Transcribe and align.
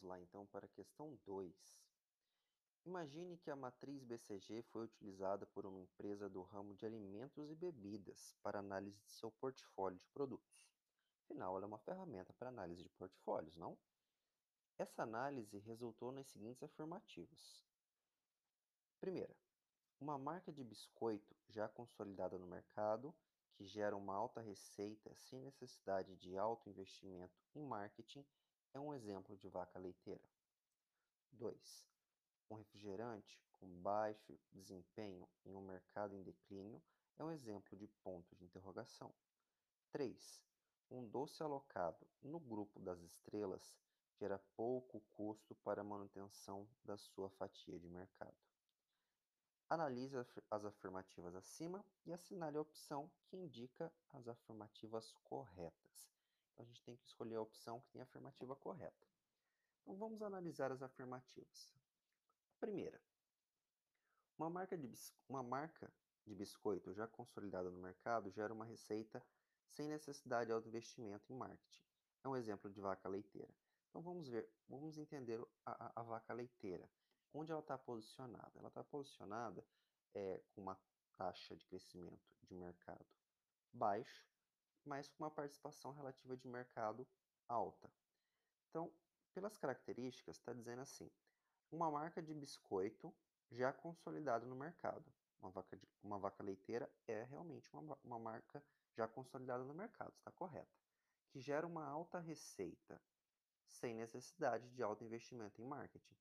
Vamos 0.00 0.16
lá 0.16 0.20
então 0.20 0.46
para 0.46 0.64
a 0.64 0.68
questão 0.68 1.18
2. 1.26 1.54
Imagine 2.86 3.36
que 3.36 3.50
a 3.50 3.56
matriz 3.56 4.02
BCG 4.02 4.62
foi 4.62 4.84
utilizada 4.84 5.44
por 5.46 5.66
uma 5.66 5.78
empresa 5.78 6.26
do 6.26 6.40
ramo 6.40 6.74
de 6.74 6.86
alimentos 6.86 7.50
e 7.50 7.54
bebidas 7.54 8.34
para 8.42 8.60
análise 8.60 8.98
de 9.02 9.10
seu 9.10 9.30
portfólio 9.30 9.98
de 9.98 10.08
produtos. 10.08 10.66
Afinal, 11.24 11.54
ela 11.54 11.66
é 11.66 11.68
uma 11.68 11.78
ferramenta 11.78 12.32
para 12.32 12.48
análise 12.48 12.82
de 12.82 12.88
portfólios, 12.88 13.56
não? 13.56 13.76
Essa 14.78 15.02
análise 15.02 15.58
resultou 15.58 16.12
nas 16.12 16.28
seguintes 16.28 16.62
afirmativas. 16.62 17.62
Primeira, 19.00 19.36
uma 20.00 20.16
marca 20.16 20.50
de 20.50 20.64
biscoito 20.64 21.36
já 21.46 21.68
consolidada 21.68 22.38
no 22.38 22.46
mercado, 22.46 23.14
que 23.52 23.66
gera 23.66 23.94
uma 23.94 24.14
alta 24.14 24.40
receita 24.40 25.14
sem 25.14 25.40
necessidade 25.40 26.16
de 26.16 26.38
alto 26.38 26.70
investimento 26.70 27.38
em 27.54 27.62
marketing, 27.62 28.24
é 28.72 28.80
um 28.80 28.94
exemplo 28.94 29.36
de 29.36 29.48
vaca 29.48 29.78
leiteira. 29.78 30.22
2. 31.32 31.88
Um 32.50 32.54
refrigerante 32.54 33.40
com 33.52 33.66
baixo 33.80 34.38
desempenho 34.50 35.28
em 35.44 35.54
um 35.54 35.60
mercado 35.60 36.14
em 36.14 36.22
declínio 36.22 36.82
é 37.18 37.24
um 37.24 37.30
exemplo 37.30 37.76
de 37.76 37.86
ponto 37.86 38.34
de 38.36 38.44
interrogação. 38.44 39.14
3. 39.90 40.42
Um 40.90 41.06
doce 41.08 41.42
alocado 41.42 42.06
no 42.22 42.40
grupo 42.40 42.80
das 42.80 43.00
estrelas 43.00 43.76
gera 44.18 44.38
pouco 44.56 45.00
custo 45.12 45.54
para 45.56 45.80
a 45.80 45.84
manutenção 45.84 46.68
da 46.84 46.96
sua 46.96 47.30
fatia 47.30 47.78
de 47.78 47.88
mercado. 47.88 48.36
Analise 49.68 50.16
as 50.50 50.64
afirmativas 50.64 51.34
acima 51.34 51.84
e 52.04 52.12
assinale 52.12 52.56
a 52.56 52.60
opção 52.60 53.10
que 53.26 53.36
indica 53.36 53.92
as 54.08 54.26
afirmativas 54.26 55.12
corretas. 55.22 56.19
Então, 56.60 56.68
a 56.68 56.72
gente 56.74 56.82
tem 56.82 56.96
que 56.96 57.06
escolher 57.06 57.36
a 57.36 57.40
opção 57.40 57.80
que 57.80 57.90
tem 57.90 58.02
a 58.02 58.04
afirmativa 58.04 58.54
correta. 58.54 59.06
Então, 59.80 59.96
vamos 59.96 60.20
analisar 60.20 60.70
as 60.70 60.82
afirmativas. 60.82 61.74
Primeira. 62.58 63.00
Uma 64.36 64.50
marca, 64.50 64.76
de, 64.76 64.90
uma 65.26 65.42
marca 65.42 65.90
de 66.26 66.34
biscoito 66.34 66.92
já 66.92 67.06
consolidada 67.06 67.70
no 67.70 67.80
mercado 67.80 68.30
gera 68.30 68.52
uma 68.52 68.66
receita 68.66 69.24
sem 69.68 69.88
necessidade 69.88 70.46
de 70.46 70.52
alto 70.52 70.68
investimento 70.68 71.32
em 71.32 71.36
marketing. 71.36 71.82
É 72.22 72.28
um 72.28 72.36
exemplo 72.36 72.70
de 72.70 72.80
vaca 72.80 73.08
leiteira. 73.08 73.54
Então, 73.88 74.02
vamos 74.02 74.28
ver, 74.28 74.46
vamos 74.68 74.98
entender 74.98 75.42
a, 75.64 76.00
a, 76.00 76.02
vaca 76.02 76.34
leiteira. 76.34 76.86
Onde 77.32 77.50
ela 77.50 77.60
está 77.60 77.78
posicionada? 77.78 78.52
Ela 78.58 78.68
está 78.68 78.84
posicionada 78.84 79.64
é, 80.14 80.42
com 80.52 80.60
uma 80.60 80.78
taxa 81.16 81.56
de 81.56 81.64
crescimento 81.64 82.36
de 82.42 82.54
mercado 82.54 83.06
baixo, 83.72 84.29
mas 84.84 85.08
com 85.08 85.24
uma 85.24 85.30
participação 85.30 85.92
relativa 85.92 86.36
de 86.36 86.48
mercado 86.48 87.06
alta. 87.48 87.90
Então, 88.68 88.92
pelas 89.32 89.56
características, 89.56 90.36
está 90.36 90.52
dizendo 90.52 90.82
assim: 90.82 91.10
uma 91.70 91.90
marca 91.90 92.22
de 92.22 92.34
biscoito 92.34 93.14
já 93.50 93.72
consolidada 93.72 94.46
no 94.46 94.56
mercado. 94.56 95.04
Uma 95.40 95.50
vaca, 95.50 95.76
de, 95.76 95.88
uma 96.02 96.18
vaca 96.18 96.42
leiteira 96.42 96.90
é 97.06 97.24
realmente 97.24 97.70
uma, 97.72 97.98
uma 98.04 98.18
marca 98.18 98.62
já 98.94 99.08
consolidada 99.08 99.64
no 99.64 99.72
mercado, 99.72 100.12
está 100.18 100.30
correta. 100.30 100.78
Que 101.30 101.40
gera 101.40 101.66
uma 101.66 101.86
alta 101.86 102.18
receita 102.18 103.00
sem 103.66 103.94
necessidade 103.94 104.68
de 104.70 104.82
alto 104.82 105.02
investimento 105.02 105.62
em 105.62 105.64
marketing 105.64 106.14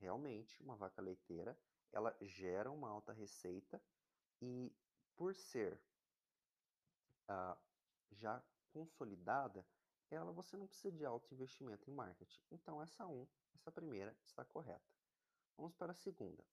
realmente 0.00 0.60
uma 0.62 0.74
vaca 0.74 1.00
leiteira, 1.02 1.56
ela 1.92 2.16
gera 2.22 2.70
uma 2.70 2.88
alta 2.88 3.12
receita 3.12 3.80
e 4.40 4.72
por 5.16 5.34
ser 5.34 5.78
ah, 7.28 7.56
já 8.12 8.42
consolidada, 8.72 9.66
ela 10.10 10.32
você 10.32 10.56
não 10.56 10.66
precisa 10.66 10.90
de 10.92 11.04
alto 11.04 11.32
investimento 11.32 11.88
em 11.88 11.94
marketing. 11.94 12.40
Então 12.50 12.82
essa 12.82 13.06
um, 13.06 13.26
essa 13.54 13.70
primeira 13.70 14.16
está 14.24 14.44
correta. 14.44 14.90
Vamos 15.56 15.74
para 15.74 15.92
a 15.92 15.94
segunda. 15.94 16.44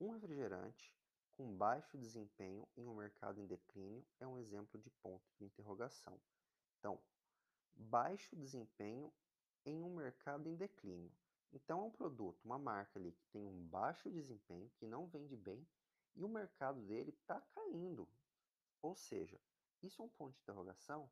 Um 0.00 0.10
refrigerante 0.10 0.94
com 1.32 1.56
baixo 1.56 1.96
desempenho 1.96 2.68
em 2.76 2.86
um 2.86 2.94
mercado 2.94 3.40
em 3.40 3.46
declínio 3.46 4.04
é 4.18 4.26
um 4.26 4.38
exemplo 4.38 4.78
de 4.80 4.90
ponto 4.90 5.24
de 5.36 5.44
interrogação. 5.44 6.20
Então, 6.78 7.00
baixo 7.74 8.36
desempenho 8.36 9.12
em 9.64 9.82
um 9.82 9.94
mercado 9.94 10.48
em 10.48 10.56
declínio. 10.56 11.12
Então 11.52 11.80
é 11.80 11.84
um 11.84 11.90
produto, 11.90 12.44
uma 12.44 12.58
marca 12.58 12.98
ali 12.98 13.12
que 13.12 13.24
tem 13.32 13.44
um 13.44 13.66
baixo 13.66 14.10
desempenho, 14.10 14.70
que 14.78 14.86
não 14.86 15.06
vende 15.06 15.36
bem 15.36 15.66
e 16.14 16.24
o 16.24 16.28
mercado 16.28 16.80
dele 16.82 17.10
está 17.10 17.40
caindo. 17.40 18.08
Ou 18.82 18.94
seja, 18.94 19.40
isso 19.82 20.02
é 20.02 20.04
um 20.04 20.08
ponto 20.08 20.34
de 20.34 20.40
interrogação. 20.40 21.10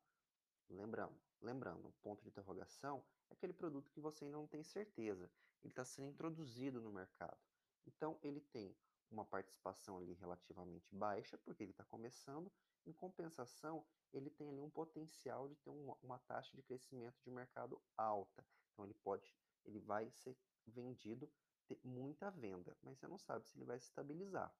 Lembrando, 0.68 1.18
lembrando, 1.40 1.88
um 1.88 1.92
ponto 2.02 2.22
de 2.22 2.28
interrogação 2.28 3.04
é 3.30 3.34
aquele 3.34 3.52
produto 3.52 3.90
que 3.90 4.00
você 4.00 4.24
ainda 4.24 4.36
não 4.36 4.46
tem 4.46 4.62
certeza. 4.62 5.30
Ele 5.62 5.72
está 5.72 5.84
sendo 5.84 6.08
introduzido 6.08 6.80
no 6.80 6.92
mercado. 6.92 7.38
Então 7.86 8.18
ele 8.22 8.40
tem 8.40 8.76
uma 9.10 9.24
participação 9.24 9.98
ali 9.98 10.12
relativamente 10.14 10.94
baixa, 10.94 11.38
porque 11.38 11.62
ele 11.62 11.72
está 11.72 11.84
começando. 11.84 12.52
Em 12.86 12.92
compensação, 12.92 13.84
ele 14.12 14.30
tem 14.30 14.50
ali 14.50 14.60
um 14.60 14.70
potencial 14.70 15.48
de 15.48 15.56
ter 15.56 15.70
uma, 15.70 15.96
uma 16.02 16.18
taxa 16.20 16.54
de 16.54 16.62
crescimento 16.62 17.18
de 17.24 17.30
mercado 17.30 17.80
alta. 17.96 18.44
Então 18.72 18.84
ele 18.84 18.94
pode 18.94 19.34
ele 19.68 19.80
vai 19.80 20.10
ser 20.10 20.36
vendido, 20.66 21.30
ter 21.66 21.78
muita 21.84 22.30
venda, 22.30 22.76
mas 22.82 22.98
você 22.98 23.06
não 23.06 23.18
sabe 23.18 23.46
se 23.46 23.56
ele 23.56 23.64
vai 23.64 23.78
se 23.78 23.86
estabilizar. 23.86 24.52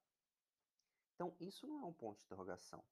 Então, 1.15 1.35
isso 1.39 1.67
não 1.67 1.81
é 1.81 1.85
um 1.85 1.93
ponto 1.93 2.17
de 2.17 2.25
interrogação. 2.25 2.83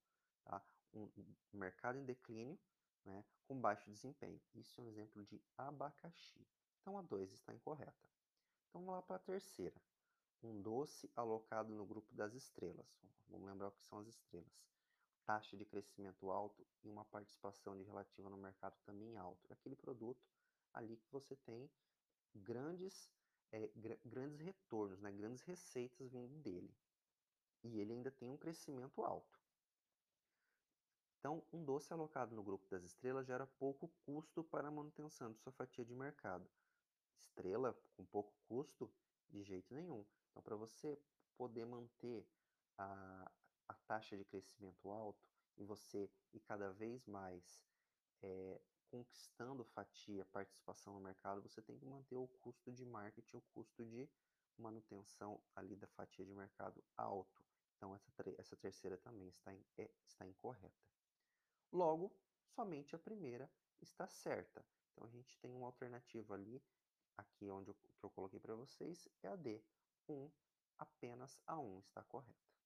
Tá? 0.48 0.64
Um, 0.94 1.10
mercado 1.52 1.98
em 1.98 2.06
declínio 2.06 2.58
né, 3.04 3.24
com 3.46 3.60
baixo 3.60 3.90
desempenho. 3.92 4.40
Isso 4.56 4.80
é 4.80 4.84
um 4.84 4.88
exemplo 4.88 5.24
de 5.26 5.42
abacaxi. 5.58 6.48
Então, 6.80 6.98
a 6.98 7.02
2 7.02 7.34
está 7.34 7.54
incorreta. 7.54 8.08
Então, 8.70 8.82
vamos 8.82 8.96
lá 8.96 9.02
para 9.02 9.18
a 9.18 9.20
terceira. 9.20 9.76
Um 10.42 10.62
doce 10.62 11.12
alocado 11.16 11.74
no 11.74 11.86
grupo 11.86 12.14
das 12.14 12.34
estrelas. 12.34 12.88
Vamos 13.28 13.48
lembrar 13.48 13.68
o 13.68 13.72
que 13.72 13.84
são 13.84 14.00
as 14.00 14.08
estrelas. 14.08 14.66
Taxa 15.26 15.58
de 15.58 15.66
crescimento 15.66 16.32
alto 16.32 16.66
e 16.84 16.90
uma 16.90 17.04
participação 17.04 17.76
de 17.76 17.84
relativa 17.84 18.30
no 18.30 18.38
mercado 18.38 18.78
também 18.86 19.18
alto. 19.18 19.46
É 19.50 19.54
aquele 19.54 19.76
produto 19.76 20.26
ali 20.74 20.96
que 20.96 21.12
você 21.12 21.36
tem 21.36 21.70
grandes, 22.34 23.12
é, 23.52 23.68
gr 23.76 23.98
grandes 24.06 24.40
retornos, 24.40 25.02
né? 25.02 25.12
grandes 25.12 25.42
receitas 25.42 26.10
vindo 26.10 26.38
dele. 26.40 26.74
E 27.64 27.80
ele 27.80 27.94
ainda 27.94 28.12
tem 28.12 28.30
um 28.30 28.38
crescimento 28.38 29.04
alto. 29.04 29.38
Então, 31.20 31.44
um 31.52 31.64
doce 31.64 31.92
alocado 31.92 32.36
no 32.36 32.44
grupo 32.44 32.68
das 32.70 32.84
estrelas 32.84 33.26
gera 33.26 33.46
pouco 33.46 33.88
custo 34.06 34.44
para 34.44 34.68
a 34.68 34.72
manutenção 34.72 35.32
de 35.32 35.40
sua 35.40 35.52
fatia 35.52 35.84
de 35.84 35.96
mercado. 35.96 36.50
Estrela 37.18 37.74
com 37.96 38.06
pouco 38.06 38.34
custo? 38.48 38.92
De 39.30 39.44
jeito 39.44 39.74
nenhum. 39.74 40.06
Então, 40.30 40.42
para 40.42 40.56
você 40.56 40.98
poder 41.36 41.66
manter 41.66 42.26
a, 42.78 43.32
a 43.68 43.74
taxa 43.74 44.18
de 44.18 44.24
crescimento 44.24 44.90
alto 44.90 45.28
e 45.58 45.64
você 45.64 46.10
ir 46.34 46.40
cada 46.40 46.72
vez 46.72 47.06
mais 47.06 47.62
é, 48.22 48.62
conquistando 48.90 49.64
fatia, 49.66 50.26
participação 50.26 50.94
no 50.94 51.02
mercado, 51.02 51.42
você 51.42 51.62
tem 51.62 51.78
que 51.78 51.86
manter 51.86 52.16
o 52.16 52.28
custo 52.40 52.72
de 52.72 52.86
marketing, 52.86 53.38
o 53.38 53.42
custo 53.54 53.86
de 53.86 54.10
manutenção 54.58 55.42
ali 55.56 55.76
da 55.76 55.88
fatia 55.88 56.26
de 56.26 56.34
mercado 56.34 56.84
alto. 56.96 57.44
Então, 57.76 57.94
essa, 57.96 58.12
essa 58.38 58.56
terceira 58.56 58.98
também 58.98 59.28
está, 59.28 59.54
é, 59.78 59.90
está 60.06 60.26
incorreta. 60.26 60.88
Logo, 61.72 62.12
somente 62.56 62.96
a 62.96 63.00
primeira 63.00 63.50
está 63.82 64.08
certa. 64.08 64.66
Então, 64.92 65.06
a 65.06 65.10
gente 65.10 65.38
tem 65.38 65.54
uma 65.54 65.68
alternativa 65.68 66.34
ali, 66.34 66.62
aqui 67.18 67.50
onde 67.50 67.70
eu, 67.70 67.76
que 67.76 68.04
eu 68.04 68.10
coloquei 68.10 68.40
para 68.40 68.56
vocês, 68.56 69.08
é 69.22 69.28
a 69.28 69.36
D. 69.36 69.62
1, 70.08 70.32
apenas 70.78 71.40
a 71.46 71.60
1 71.60 71.80
está 71.80 72.04
correta. 72.04 72.57